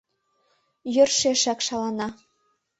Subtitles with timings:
[0.95, 2.07] Йӧршешак шалана.